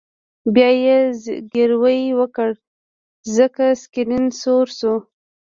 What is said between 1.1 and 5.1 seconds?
زګیروی وکړ ځکه سکرین سور شو